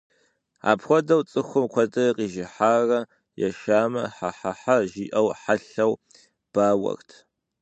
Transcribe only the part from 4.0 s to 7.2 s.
«хьэ-хьэ-хьэ» жиӀэу хьэлъэу бауэрт.